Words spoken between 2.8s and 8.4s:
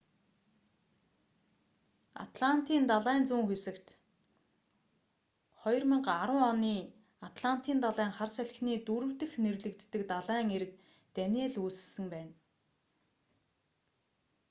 далайн зүүн хэсэгт 2010 оны атлантын далайн хар